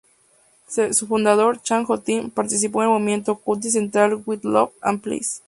[0.67, 5.39] Su fundador, Chan Ho-tin, participó en el movimiento Occupy Central with Love and Peace.